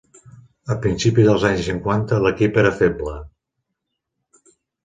A 0.75 0.77
principis 0.85 1.27
dels 1.27 1.45
anys 1.51 1.61
cinquanta, 1.69 2.19
l'equip 2.25 2.59
era 2.63 2.73
feble. 2.81 3.15